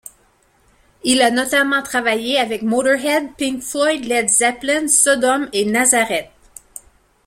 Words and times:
Il 1.03 1.21
a 1.21 1.29
notamment 1.29 1.83
travaillé 1.83 2.39
avec 2.39 2.63
Motörhead, 2.63 3.35
Pink 3.35 3.61
Floyd, 3.61 4.03
Led 4.05 4.29
Zeppelin, 4.29 4.87
Sodom 4.87 5.47
et 5.53 5.63
Nazareth. 5.65 6.31